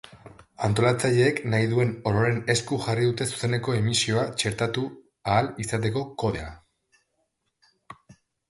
[0.67, 4.87] Antolatzaileek nahi duen ororen esku jarri dute zuzeneko emisioa txertatu
[5.35, 6.51] ahal izateko kodea.